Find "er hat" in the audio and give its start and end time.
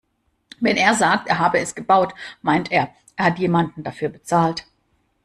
3.17-3.37